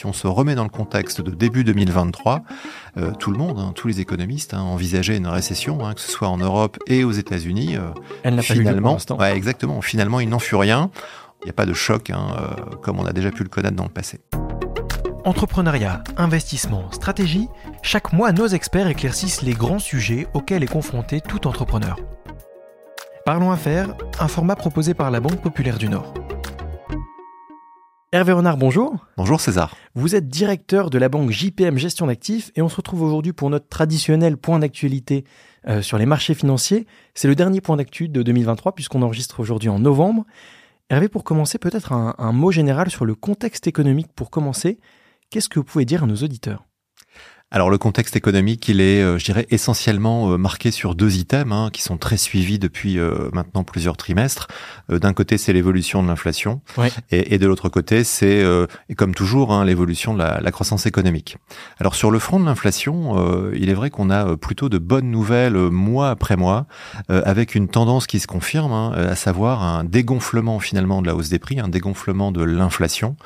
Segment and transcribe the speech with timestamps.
[0.00, 2.42] Si on se remet dans le contexte de début 2023,
[2.96, 6.10] euh, tout le monde, hein, tous les économistes hein, envisageaient une récession, hein, que ce
[6.10, 7.76] soit en Europe et aux États-Unis.
[7.76, 7.90] Euh,
[8.22, 9.82] Elle n'a finalement, pas ouais, exactement.
[9.82, 10.90] Finalement, il n'en fut rien.
[11.42, 13.76] Il n'y a pas de choc, hein, euh, comme on a déjà pu le connaître
[13.76, 14.20] dans le passé.
[15.26, 17.48] Entrepreneuriat, investissement, stratégie,
[17.82, 21.98] chaque mois nos experts éclaircissent les grands sujets auxquels est confronté tout entrepreneur.
[23.26, 26.14] Parlons Affaires, un format proposé par la Banque Populaire du Nord.
[28.12, 29.06] Hervé Renard, bonjour.
[29.16, 29.76] Bonjour César.
[29.94, 33.50] Vous êtes directeur de la banque JPM Gestion d'actifs et on se retrouve aujourd'hui pour
[33.50, 35.24] notre traditionnel point d'actualité
[35.68, 36.88] euh, sur les marchés financiers.
[37.14, 40.24] C'est le dernier point d'actu de 2023 puisqu'on enregistre aujourd'hui en novembre.
[40.88, 44.80] Hervé, pour commencer, peut-être un, un mot général sur le contexte économique pour commencer.
[45.30, 46.64] Qu'est-ce que vous pouvez dire à nos auditeurs?
[47.52, 51.52] Alors le contexte économique, il est, euh, je dirais, essentiellement euh, marqué sur deux items
[51.52, 54.46] hein, qui sont très suivis depuis euh, maintenant plusieurs trimestres.
[54.88, 56.60] D'un côté, c'est l'évolution de l'inflation,
[57.10, 58.44] et, et, de l'autre côté, c'est,
[58.96, 61.38] comme toujours, hein, l'évolution de la, la, croissance économique.
[61.78, 65.56] Alors sur le front de l'inflation, il est vrai qu'on a plutôt de bonnes nouvelles
[65.56, 66.66] mois après mois,
[67.08, 71.28] avec une tendance qui se confirme, hein, à savoir un dégonflement finalement de la hausse
[71.28, 73.16] des prix, un dégonflement de l'inflation.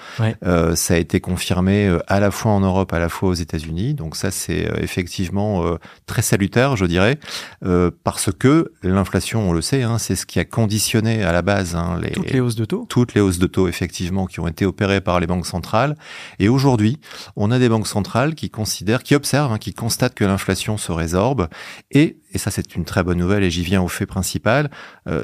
[0.74, 3.94] ça a été confirmé à la fois en Europe, à la fois aux États-Unis.
[3.94, 5.76] Donc donc ça, c'est euh, effectivement euh,
[6.06, 7.18] très salutaire, je dirais,
[7.64, 11.42] euh, parce que l'inflation, on le sait, hein, c'est ce qui a conditionné à la
[11.42, 12.86] base hein, les, toutes les hausses de taux.
[12.88, 15.96] Toutes les hausses de taux, effectivement, qui ont été opérées par les banques centrales.
[16.38, 17.00] Et aujourd'hui,
[17.34, 20.92] on a des banques centrales qui considèrent, qui observent, hein, qui constatent que l'inflation se
[20.92, 21.48] résorbe
[21.90, 24.68] et et ça c'est une très bonne nouvelle et j'y viens au fait principal,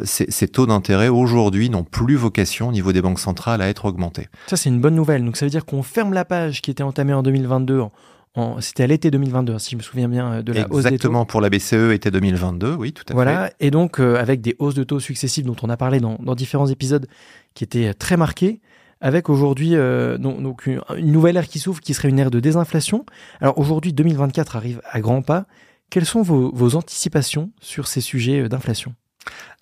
[0.04, 4.28] ces, taux d'intérêt aujourd'hui n'ont plus vocation au niveau des banques centrales à être augmentés.
[4.46, 6.84] Ça c'est une bonne nouvelle, donc ça veut dire qu'on ferme la page qui était
[6.84, 7.80] entamée en 2022
[8.60, 10.94] c'était à l'été 2022, si je me souviens bien euh, de la hausse des taux.
[10.94, 13.14] Exactement, pour la BCE, été 2022, oui, tout à fait.
[13.14, 16.16] Voilà, et donc euh, avec des hausses de taux successives dont on a parlé dans,
[16.20, 17.06] dans différents épisodes
[17.54, 18.60] qui étaient euh, très marquées,
[19.00, 19.70] avec aujourd'hui
[20.18, 23.06] donc, une, nouvelle ère qui s'ouvre qui serait une ère de désinflation.
[23.40, 25.46] Alors aujourd'hui, 2024 arrive à grands pas.
[25.88, 28.94] Quelles sont vos, vos anticipations sur ces sujets d'inflation?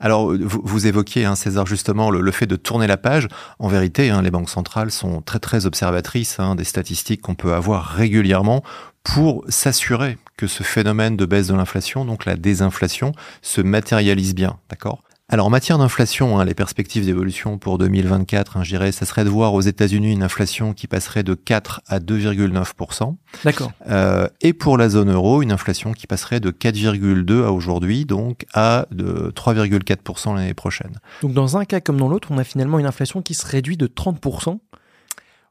[0.00, 3.26] Alors, vous, vous évoquiez, hein, César, justement, le, fait de tourner la page.
[3.58, 7.52] En vérité, hein, les banques centrales sont très, très observatrices hein, des statistiques qu'on peut
[7.52, 8.62] avoir régulièrement
[9.02, 14.58] pour s'assurer que ce phénomène de baisse de l'inflation, donc la désinflation, se matérialise bien,
[14.70, 15.02] d'accord?
[15.30, 19.24] Alors en matière d'inflation, hein, les perspectives d'évolution pour 2024, hein, je dirais, ça serait
[19.24, 23.14] de voir aux États-Unis une inflation qui passerait de 4 à 2,9%.
[23.44, 23.72] D'accord.
[23.90, 28.46] Euh, et pour la zone euro, une inflation qui passerait de 4,2 à aujourd'hui, donc
[28.54, 30.98] à de 3,4% l'année prochaine.
[31.20, 33.76] Donc dans un cas comme dans l'autre, on a finalement une inflation qui se réduit
[33.76, 34.58] de 30%.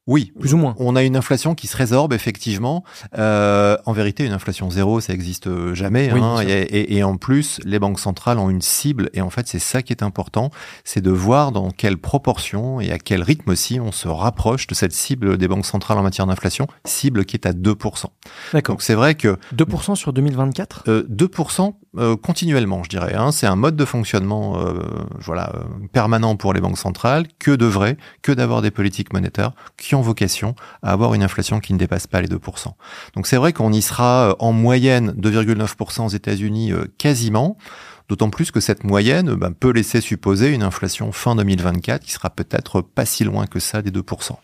[0.07, 0.75] Oui, plus ou moins.
[0.79, 2.83] On a une inflation qui se résorbe effectivement.
[3.17, 6.09] Euh, en vérité, une inflation zéro, ça existe jamais.
[6.09, 9.09] hein, et, et, en plus, les banques centrales ont une cible.
[9.13, 10.49] Et en fait, c'est ça qui est important,
[10.83, 14.75] c'est de voir dans quelle proportion et à quel rythme aussi on se rapproche de
[14.75, 18.05] cette cible des banques centrales en matière d'inflation, cible qui est à 2%.
[18.53, 18.75] D'accord.
[18.75, 20.83] Donc c'est vrai que 2% sur 2024.
[20.87, 23.15] Euh, 2% euh, continuellement, je dirais.
[23.15, 23.31] Hein.
[23.31, 24.83] C'est un mode de fonctionnement, euh,
[25.19, 29.95] voilà, euh, permanent pour les banques centrales que devrait que d'avoir des politiques monétaires qui
[29.95, 30.53] vocation
[30.83, 32.67] à avoir une inflation qui ne dépasse pas les 2%.
[33.15, 37.57] Donc c'est vrai qu'on y sera en moyenne 2,9% aux États-Unis quasiment.
[38.09, 42.29] D'autant plus que cette moyenne ben, peut laisser supposer une inflation fin 2024 qui sera
[42.29, 44.35] peut-être pas si loin que ça des 2%.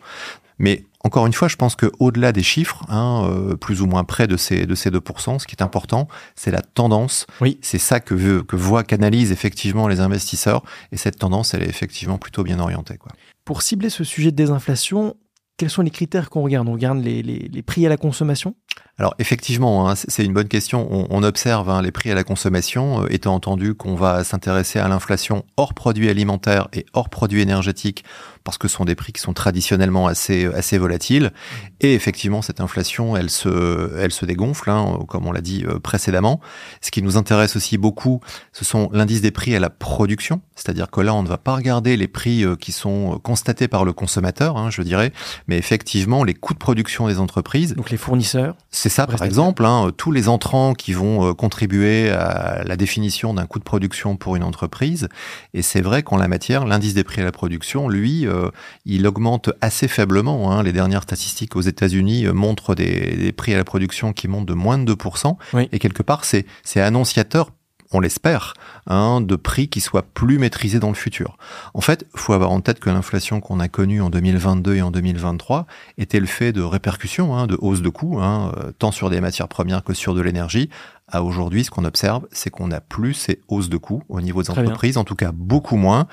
[0.60, 4.06] Mais encore une fois, je pense quau delà des chiffres, hein, euh, plus ou moins
[4.06, 7.28] près de ces de ces 2%, ce qui est important, c'est la tendance.
[7.42, 7.58] Oui.
[7.62, 11.70] C'est ça que veut, que voient, qu'analysent effectivement les investisseurs, et cette tendance, elle est
[11.70, 12.98] effectivement plutôt bien orientée.
[12.98, 13.12] Quoi.
[13.44, 15.16] Pour cibler ce sujet de désinflation,
[15.58, 16.68] quels sont les critères qu'on regarde?
[16.68, 18.56] On regarde les, les, les, prix à la consommation?
[19.00, 20.88] Alors effectivement, hein, c'est une bonne question.
[20.92, 24.78] On, on observe hein, les prix à la consommation, euh, étant entendu qu'on va s'intéresser
[24.78, 28.04] à l'inflation hors produits alimentaires et hors produits énergétiques
[28.44, 31.32] parce que ce sont des prix qui sont traditionnellement assez assez volatiles.
[31.80, 35.80] Et effectivement, cette inflation, elle se elle se dégonfle, hein, comme on l'a dit euh,
[35.80, 36.42] précédemment.
[36.82, 38.22] Ce qui nous intéresse aussi beaucoup,
[38.52, 41.56] ce sont l'indice des prix à la production, c'est-à-dire que là, on ne va pas
[41.56, 45.14] regarder les prix euh, qui sont euh, constatés par le consommateur, hein, je dirais,
[45.48, 47.76] mais effectivement les coûts de production des entreprises.
[47.76, 48.56] Donc les fournisseurs.
[48.84, 53.46] C'est ça, par exemple, hein, tous les entrants qui vont contribuer à la définition d'un
[53.46, 55.08] coût de production pour une entreprise.
[55.54, 58.50] Et c'est vrai qu'en la matière, l'indice des prix à la production, lui, euh,
[58.84, 60.52] il augmente assez faiblement.
[60.52, 60.64] Hein.
[60.64, 64.54] Les dernières statistiques aux États-Unis euh, montrent des, prix à la production qui montent de
[64.54, 65.38] moins de 2%.
[65.72, 66.46] Et quelque part, c'est
[66.76, 67.52] annonciateur
[67.94, 68.54] on l'espère,
[68.88, 71.38] hein, de prix qui soient plus maîtrisés dans le futur.
[71.74, 74.92] En fait, faut avoir en tête que l'inflation qu'on a connue en 2022 et en
[74.92, 75.66] 2023
[75.98, 79.22] était le fait de répercussions, hein, de hausse de coûts, hein, euh, tant sur des
[79.22, 80.70] matières premières que sur de l'énergie.
[81.08, 84.42] À aujourd'hui, ce qu'on observe, c'est qu'on n'a plus ces hausses de coûts au niveau
[84.42, 86.08] des entreprises, en tout cas beaucoup moins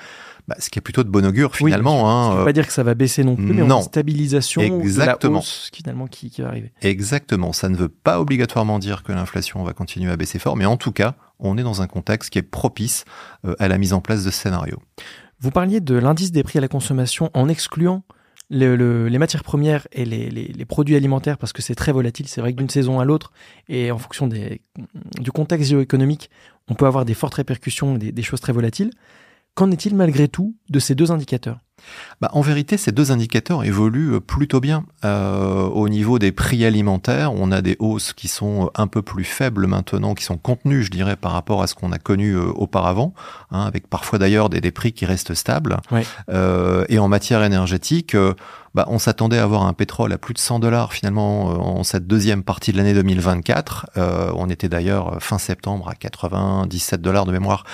[0.47, 2.03] Bah, ce qui est plutôt de bon augure finalement.
[2.03, 3.77] Oui, hein, ne veut pas dire que ça va baisser non plus, mais non.
[3.77, 5.29] une stabilisation Exactement.
[5.29, 6.73] de la hausse finalement qui, qui va arriver.
[6.81, 7.53] Exactement.
[7.53, 10.77] Ça ne veut pas obligatoirement dire que l'inflation va continuer à baisser fort, mais en
[10.77, 13.05] tout cas, on est dans un contexte qui est propice
[13.59, 14.79] à la mise en place de ce scénario.
[15.39, 18.03] Vous parliez de l'indice des prix à la consommation en excluant
[18.51, 22.57] les matières premières et les, produits alimentaires, parce que c'est très volatile, c'est vrai que
[22.57, 23.31] d'une saison à l'autre,
[23.69, 26.29] et en fonction du contexte géoéconomique,
[26.67, 28.91] on peut avoir des fortes répercussions des choses très volatiles.
[29.55, 31.59] Qu'en est-il malgré tout de ces deux indicateurs?
[32.21, 34.85] Bah, en vérité, ces deux indicateurs évoluent plutôt bien.
[35.03, 39.23] Euh, au niveau des prix alimentaires, on a des hausses qui sont un peu plus
[39.23, 42.45] faibles maintenant, qui sont contenues, je dirais, par rapport à ce qu'on a connu euh,
[42.55, 43.13] auparavant,
[43.51, 45.77] hein, avec parfois d'ailleurs des, des, prix qui restent stables.
[46.29, 48.33] Euh, et en matière énergétique, euh,
[48.73, 51.83] bah, on s'attendait à avoir un pétrole à plus de 100 dollars finalement euh, en
[51.83, 53.87] cette deuxième partie de l'année 2024.
[53.97, 57.65] Euh, on était d'ailleurs fin septembre à 97 dollars de mémoire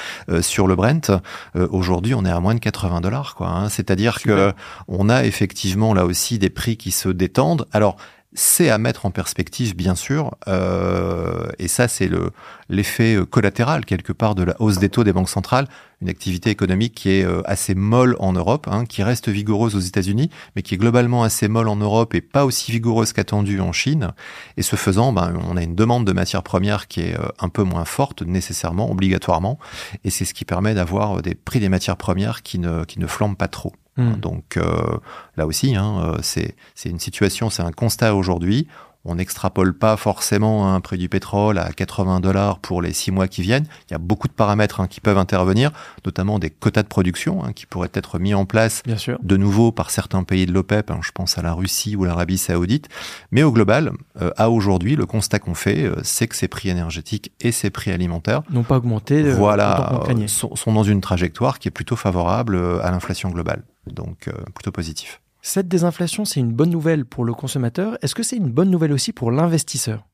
[0.42, 1.12] sur le Brent.
[1.56, 3.50] Aujourd'hui, on est à moins de 80 dollars, quoi.
[3.50, 3.69] Hein.
[3.97, 4.53] C'est-à-dire que
[4.88, 7.67] on a effectivement là aussi des prix qui se détendent.
[7.73, 7.97] Alors
[8.33, 12.31] c'est à mettre en perspective, bien sûr, euh, et ça c'est le
[12.69, 15.67] l'effet euh, collatéral quelque part de la hausse des taux des banques centrales,
[16.01, 19.79] une activité économique qui est euh, assez molle en Europe, hein, qui reste vigoureuse aux
[19.79, 23.71] États-Unis, mais qui est globalement assez molle en Europe et pas aussi vigoureuse qu'attendue en
[23.71, 24.11] Chine.
[24.55, 27.63] Et ce faisant, ben, on a une demande de matières premières qui est un peu
[27.63, 29.57] moins forte nécessairement, obligatoirement,
[30.03, 33.07] et c'est ce qui permet d'avoir des prix des matières premières qui ne qui ne
[33.07, 33.73] flambent pas trop.
[33.97, 34.13] Hmm.
[34.13, 34.97] Donc euh,
[35.35, 38.67] là aussi, hein, euh, c'est une situation, c'est un constat aujourd'hui.
[39.09, 43.29] On n'extrapole pas forcément un prix du pétrole à 80 dollars pour les six mois
[43.29, 43.65] qui viennent.
[43.89, 45.71] Il y a beaucoup de paramètres hein, qui peuvent intervenir,
[46.05, 49.91] notamment des quotas de production hein, qui pourraient être mis en place de nouveau par
[49.91, 50.91] certains pays de l'OPEP.
[50.91, 52.89] Hein, je pense à la Russie ou l'Arabie saoudite.
[53.31, 56.67] Mais au global, euh, à aujourd'hui, le constat qu'on fait, euh, c'est que ces prix
[56.67, 59.23] énergétiques et ces prix alimentaires n'ont pas augmenté.
[59.23, 63.63] Euh, voilà, sont, sont, dans une trajectoire qui est plutôt favorable à l'inflation globale.
[63.94, 65.22] Donc plutôt positif.
[65.42, 67.98] Cette désinflation, c'est une bonne nouvelle pour le consommateur.
[68.01, 70.06] Est-ce que c'est une bonne nouvelle aussi pour l'investisseur?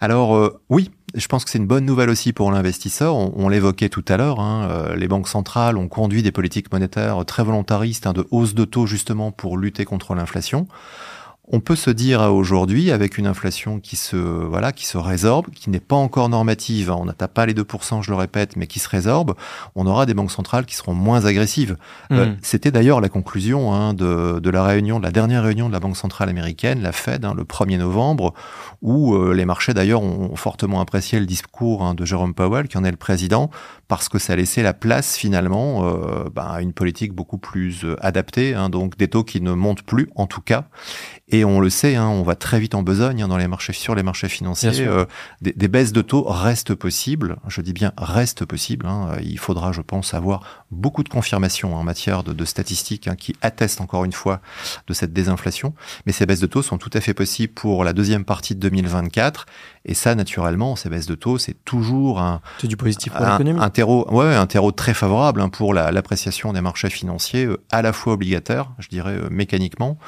[0.00, 3.14] Alors euh, oui, je pense que c'est une bonne nouvelle aussi pour l'investisseur.
[3.14, 7.24] On, l'évoquait tout à l'heure, hein, euh, les banques centrales ont conduit des politiques monétaires
[7.24, 10.66] très volontaristes hein, de hausse de taux justement pour lutter contre l'inflation.
[11.46, 15.68] On peut se dire aujourd'hui, avec une inflation qui se voilà, qui se résorbe, qui
[15.68, 18.78] n'est pas encore normative, hein, on n'atteint pas les 2%, je le répète, mais qui
[18.78, 19.34] se résorbe,
[19.74, 21.76] on aura des banques centrales qui seront moins agressives.
[22.12, 22.36] Euh, mmh.
[22.40, 25.80] C'était d'ailleurs la conclusion hein, de, de, la réunion, de la dernière réunion de la
[25.80, 28.32] Banque centrale américaine, la Fed, hein, le 1er novembre,
[28.80, 32.78] où euh, les marchés d'ailleurs ont fortement apprécié le discours hein, de Jérôme Powell, qui
[32.78, 33.50] en est le président,
[33.86, 38.54] parce que ça laissait la place finalement euh, bah, à une politique beaucoup plus adaptée,
[38.70, 40.68] donc des taux qui ne montent plus en tout cas.
[41.28, 43.72] Et on le sait, hein, on va très vite en besogne hein, dans les marchés,
[43.72, 44.86] sur les marchés financiers.
[44.86, 45.06] Euh,
[45.40, 47.36] des, des, baisses de taux restent possibles.
[47.48, 48.86] Je dis bien restent possibles.
[48.86, 49.16] Hein.
[49.22, 53.34] Il faudra, je pense, avoir beaucoup de confirmations en matière de, de statistiques hein, qui
[53.40, 54.40] attestent encore une fois
[54.86, 55.74] de cette désinflation.
[56.04, 58.60] Mais ces baisses de taux sont tout à fait possibles pour la deuxième partie de
[58.60, 59.46] 2024.
[59.84, 63.60] Et ça, naturellement, ces baisses de taux, c'est toujours un, du positif pour l'économie.
[63.60, 67.82] Un terreau, ouais, un terreau très favorable hein, pour l'appréciation des marchés financiers, euh, à
[67.82, 69.98] la fois obligataire, je dirais euh, mécaniquement,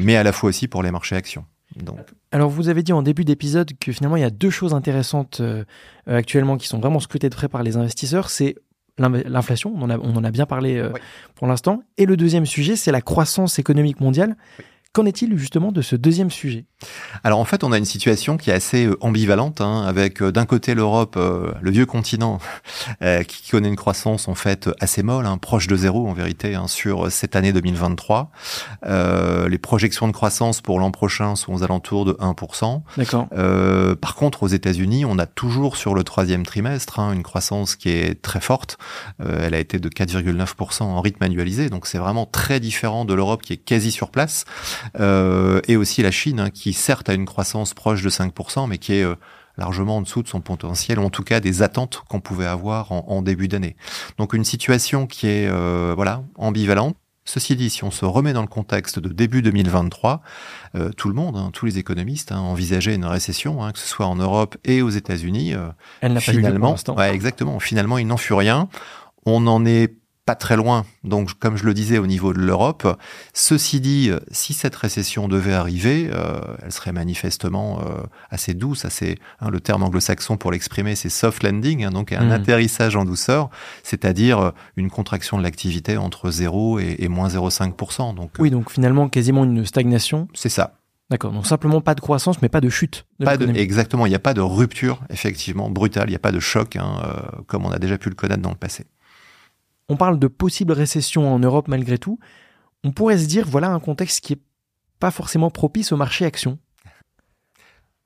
[0.00, 1.44] mais à la fois aussi pour les marchés actions.
[1.76, 1.98] Donc.
[2.32, 5.40] Alors vous avez dit en début d'épisode que finalement il y a deux choses intéressantes
[5.40, 5.64] euh,
[6.06, 8.30] actuellement qui sont vraiment scrutées de près par les investisseurs.
[8.30, 8.56] C'est
[8.98, 10.90] l'inflation, on, on, en a bien parlé euh,
[11.36, 11.82] pour l'instant.
[11.98, 14.36] Et le deuxième sujet, c'est la croissance économique mondiale.
[14.98, 16.64] Qu'en est-il justement de ce deuxième sujet?
[17.22, 20.32] Alors en fait, on a une situation qui est assez euh, ambivalente, hein, avec euh,
[20.32, 22.40] d'un côté l'Europe, euh, le vieux continent,
[23.28, 26.66] qui connaît une croissance en fait assez molle, hein, proche de zéro en vérité, hein,
[26.66, 28.32] sur cette année 2023.
[28.82, 32.82] les projections de croissance pour l'an prochain sont aux alentours de 1%.
[32.96, 33.28] D'accord.
[34.00, 38.20] par contre, aux États-Unis, on a toujours sur le troisième trimestre une croissance qui est
[38.20, 38.78] très forte.
[39.20, 43.42] elle a été de 4,9% en rythme annualisé, donc c'est vraiment très différent de l'Europe
[43.42, 44.44] qui est quasi sur place.
[44.98, 48.78] Euh, et aussi la Chine, hein, qui certes a une croissance proche de 5%, mais
[48.78, 49.14] qui est euh,
[49.56, 52.92] largement en dessous de son potentiel, ou en tout cas des attentes qu'on pouvait avoir
[52.92, 53.76] en, début d'année.
[54.18, 56.96] Donc une situation qui est euh, voilà ambivalente.
[57.24, 60.22] Ceci dit, si on se remet dans le contexte de début 2023,
[60.96, 64.06] tout le monde, hein, tous les économistes hein, envisageaient une récession, hein, que ce soit
[64.06, 65.52] en Europe et aux États-Unis.
[66.00, 67.60] Elle n'a finalement, pas ouais, exactement.
[67.60, 68.70] Finalement, il n'en fut rien.
[69.26, 69.94] On en est
[70.28, 72.86] pas très loin, donc comme je le disais au niveau de l'Europe.
[73.32, 79.16] Ceci dit, si cette récession devait arriver, euh, elle serait manifestement euh, assez douce, assez
[79.40, 82.32] hein, le terme anglo-saxon pour l'exprimer, c'est soft landing, hein, donc un hmm.
[82.32, 83.48] atterrissage en douceur,
[83.82, 88.14] c'est-à-dire euh, une contraction de l'activité entre 0 et, moins 0,5%.
[88.14, 90.28] Donc oui, donc finalement quasiment une stagnation.
[90.34, 90.74] C'est ça.
[91.08, 93.06] D'accord, donc simplement pas de croissance, mais pas de chute.
[93.24, 96.32] pas de, exactement, il n'y a pas de rupture, effectivement, brutale, il n'y a pas
[96.32, 97.00] de choc, hein,
[97.46, 98.84] comme on a déjà pu le connaître dans le passé.
[99.88, 102.18] On parle de possible récession en Europe malgré tout.
[102.84, 104.42] On pourrait se dire, voilà un contexte qui est
[105.00, 106.58] pas forcément propice au marché action.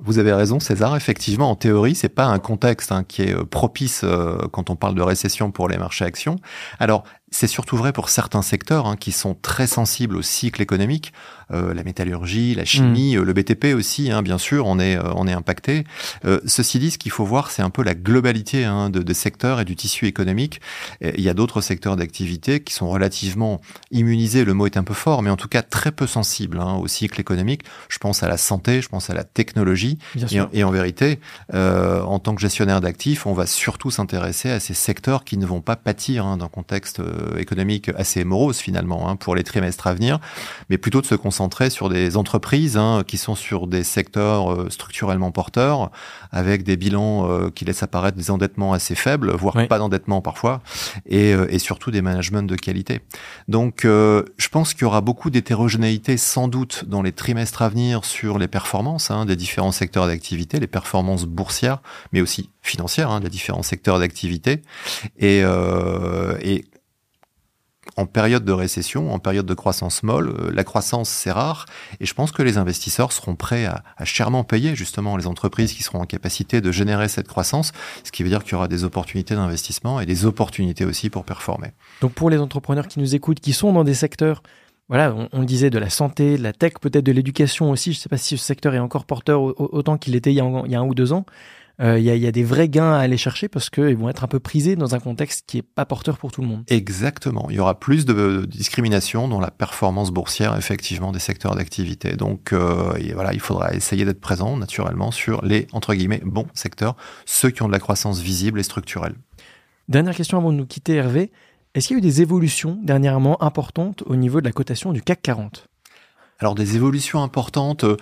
[0.04, 0.96] Vous avez raison, César.
[0.96, 4.74] Effectivement, en théorie, c'est pas un contexte hein, qui est euh, propice euh, quand on
[4.74, 6.36] parle de récession pour les marchés actions.
[6.80, 11.12] Alors, c'est surtout vrai pour certains secteurs hein, qui sont très sensibles au cycle économique,
[11.52, 13.20] euh, la métallurgie, la chimie, mm.
[13.20, 15.84] euh, le BTP aussi, hein, bien sûr, on est, euh, on est impacté.
[16.46, 19.60] ceci dit, ce qu'il faut voir, c'est un peu la globalité hein, de, de, secteurs
[19.60, 20.60] et du tissu économique.
[21.00, 23.60] il y a d'autres secteurs d'activité qui sont relativement
[23.90, 26.86] immunisés, le mot est un peu fort, mais en tout cas très peu sensibles au
[26.86, 27.62] cycle économique.
[27.88, 29.98] Je pense à la santé, je pense à la technologie.
[30.30, 31.18] Et, et, en vérité,
[31.52, 35.60] en tant que gestionnaire d'actifs, on va surtout s'intéresser à ces secteurs qui ne vont
[35.60, 40.18] pas pâtir d'un contexte euh, économique assez morose finalement hein, pour les trimestres à venir,
[40.68, 44.70] mais plutôt de se concentrer sur des entreprises hein, qui sont sur des secteurs euh,
[44.70, 45.90] structurellement porteurs,
[46.30, 50.60] avec des bilans euh, qui laissent apparaître des endettements assez faibles, voire pas d'endettement parfois,
[51.06, 53.00] et, et, surtout des managements de qualité.
[53.48, 58.04] Donc je pense qu'il y aura beaucoup d'hétérogénéité sans doute dans les trimestres à venir
[58.04, 61.80] sur les performances hein, des différents secteurs d'activité, les performances boursières,
[62.12, 64.62] mais aussi financières hein, des différents secteurs d'activité.
[65.18, 66.64] Et, euh, et
[67.96, 71.66] en période de récession, en période de croissance molle, euh, la croissance c'est rare
[72.00, 75.82] et je pense que les investisseurs seront prêts à, chèrement payer justement les entreprises qui
[75.82, 77.72] seront en capacité de générer cette croissance,
[78.04, 81.24] ce qui veut dire qu'il y aura des opportunités d'investissement et des opportunités aussi pour
[81.24, 81.68] performer.
[82.00, 84.42] Donc pour les entrepreneurs qui nous écoutent, qui sont dans des secteurs
[84.88, 87.92] voilà, on, le disait, de la santé, de la tech, peut-être de l'éducation aussi.
[87.92, 90.40] Je ne sais pas si ce secteur est encore porteur autant qu'il était il y,
[90.40, 91.24] a, il y a un ou deux ans.
[91.80, 94.28] Euh, il y, a, des vrais gains à aller chercher parce qu'ils vont être un
[94.28, 96.64] peu prisés dans un contexte qui est pas porteur pour tout le monde.
[96.68, 97.46] Exactement.
[97.50, 102.14] Il y aura plus de, discrimination dans la performance boursière, effectivement, des secteurs d'activité.
[102.14, 106.96] Donc, euh, voilà, il faudra essayer d'être présent, naturellement, sur les, entre guillemets, bons secteurs,
[107.24, 109.14] ceux qui ont de la croissance visible et structurelle.
[109.88, 111.32] Dernière question avant de nous quitter, Hervé.
[111.74, 115.00] Est-ce qu'il y a eu des évolutions dernièrement importantes au niveau de la cotation du
[115.00, 115.68] CAC 40
[116.38, 117.96] Alors, des évolutions importantes euh,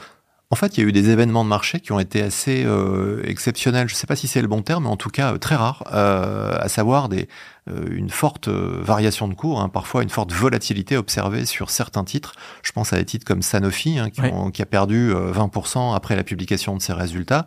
[0.52, 3.22] en fait, il y a eu des événements de marché qui ont été assez euh,
[3.24, 3.88] exceptionnels.
[3.88, 5.54] Je ne sais pas si c'est le bon terme, mais en tout cas euh, très
[5.54, 7.28] rares, euh, à savoir des,
[7.68, 12.32] une forte variation de cours, hein, parfois une forte volatilité observée sur certains titres.
[12.64, 16.24] Je pense à des titres comme Sanofi, hein, qui, qui, a perdu 20% après la
[16.24, 17.46] publication de ses résultats.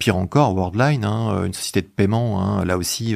[0.00, 3.14] pire encore, Worldline, hein, une société de paiement, hein, là aussi,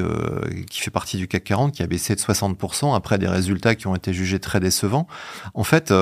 [0.71, 3.89] qui fait partie du CAC 40, qui a baissé de 60% après des résultats qui
[3.89, 5.09] ont été jugés très décevants.
[5.55, 5.93] En fait,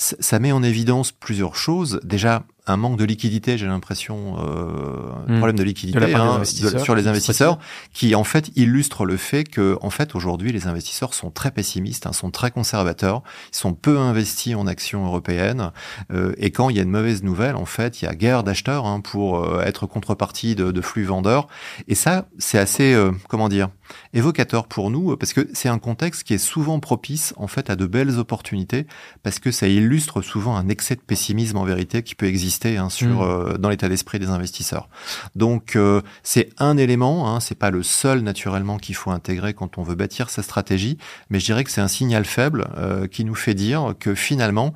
[0.00, 2.00] ça met en évidence plusieurs choses.
[2.02, 5.36] Déjà, un manque de liquidité, j'ai l'impression, euh, un hmm.
[5.38, 7.58] problème de liquidité hein, sur les investisseurs,
[7.92, 12.06] qui en fait illustre le fait que, en fait, aujourd'hui, les investisseurs sont très pessimistes,
[12.06, 15.72] hein, sont très conservateurs, ils sont peu investis en actions européennes,
[16.12, 18.44] euh, et quand il y a une mauvaise nouvelle, en fait, il y a guerre
[18.44, 21.48] d'acheteurs hein, pour euh, être contrepartie de, de, flux vendeurs,
[21.88, 23.68] et ça, c'est assez, euh, comment dire,
[24.12, 27.76] évocateur pour nous, parce que c'est un contexte qui est souvent propice, en fait, à
[27.76, 28.86] de belles opportunités,
[29.22, 32.90] parce que ça illustre souvent un excès de pessimisme en vérité qui peut exister Hein,
[32.90, 33.20] sur mm.
[33.22, 34.88] euh, dans l'état d'esprit des investisseurs.
[35.36, 39.78] Donc euh, c'est un élément, hein, c'est pas le seul naturellement qu'il faut intégrer quand
[39.78, 40.98] on veut bâtir sa stratégie,
[41.30, 44.74] mais je dirais que c'est un signal faible euh, qui nous fait dire que finalement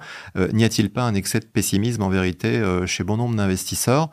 [0.52, 4.10] n'y a-t-il pas un excès de pessimisme en vérité chez bon nombre d'investisseurs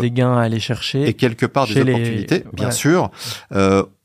[0.00, 3.10] Des gains à aller chercher et quelque part des opportunités, bien sûr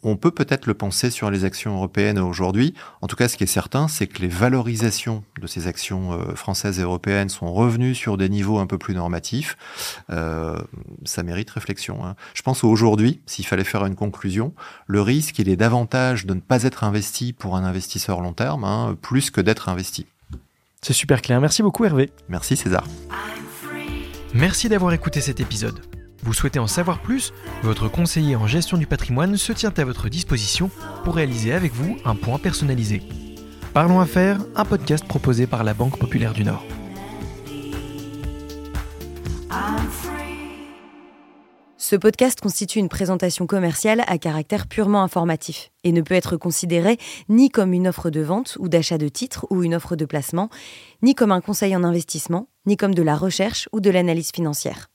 [0.03, 2.73] on peut peut-être le penser sur les actions européennes aujourd'hui.
[3.01, 6.35] En tout cas, ce qui est certain, c'est que les valorisations de ces actions euh,
[6.35, 9.57] françaises et européennes sont revenues sur des niveaux un peu plus normatifs.
[10.09, 10.59] Euh,
[11.03, 12.05] ça mérite réflexion.
[12.05, 12.15] Hein.
[12.33, 14.53] Je pense qu'aujourd'hui, s'il fallait faire une conclusion,
[14.87, 18.63] le risque, il est davantage de ne pas être investi pour un investisseur long terme,
[18.63, 20.05] hein, plus que d'être investi.
[20.81, 21.41] C'est super clair.
[21.41, 22.09] Merci beaucoup Hervé.
[22.29, 22.85] Merci César.
[24.33, 25.88] Merci d'avoir écouté cet épisode.
[26.23, 27.33] Vous souhaitez en savoir plus
[27.63, 30.69] Votre conseiller en gestion du patrimoine se tient à votre disposition
[31.03, 33.01] pour réaliser avec vous un point personnalisé.
[33.73, 36.65] Parlons Affaires, un podcast proposé par la Banque Populaire du Nord.
[41.77, 46.99] Ce podcast constitue une présentation commerciale à caractère purement informatif et ne peut être considéré
[47.29, 50.49] ni comme une offre de vente ou d'achat de titres ou une offre de placement,
[51.01, 54.89] ni comme un conseil en investissement, ni comme de la recherche ou de l'analyse financière.